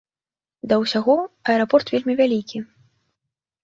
Да 0.71 0.79
ўсяго, 0.85 1.17
аэрапорт 1.51 1.87
вельмі 1.95 2.13
вялікі. 2.25 2.57